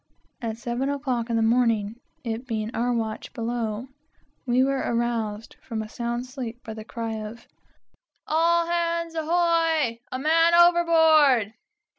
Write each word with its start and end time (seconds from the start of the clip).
At 0.41 0.57
seven 0.57 0.89
o'clock 0.89 1.29
in 1.29 1.35
the 1.35 1.43
morning, 1.43 1.93
it 2.23 2.47
being 2.47 2.71
our 2.73 2.91
watch 2.91 3.31
below, 3.33 3.85
we 4.47 4.63
were 4.63 4.79
aroused 4.83 5.57
from 5.61 5.83
a 5.83 5.89
sound 5.89 6.25
sleep 6.25 6.57
by 6.63 6.73
the 6.73 6.83
cry 6.83 7.17
of 7.23 7.47
"All 8.25 8.65
hands 8.65 9.13
ahoy! 9.13 9.99
a 10.11 10.17
man 10.17 10.55
overboard!" 10.55 11.53